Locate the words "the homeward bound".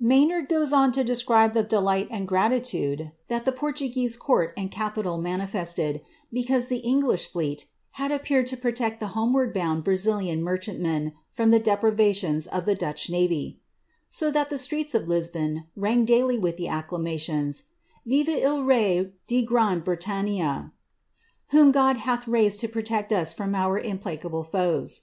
8.98-9.86